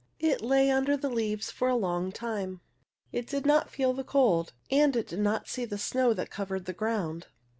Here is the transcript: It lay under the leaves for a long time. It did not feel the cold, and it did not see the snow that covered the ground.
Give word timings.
It 0.17 0.41
lay 0.41 0.71
under 0.71 0.97
the 0.97 1.11
leaves 1.11 1.51
for 1.51 1.69
a 1.69 1.75
long 1.75 2.11
time. 2.11 2.61
It 3.11 3.27
did 3.27 3.45
not 3.45 3.69
feel 3.69 3.93
the 3.93 4.03
cold, 4.03 4.51
and 4.71 4.95
it 4.95 5.05
did 5.05 5.19
not 5.19 5.47
see 5.47 5.63
the 5.63 5.77
snow 5.77 6.11
that 6.15 6.31
covered 6.31 6.65
the 6.65 6.73
ground. 6.73 7.27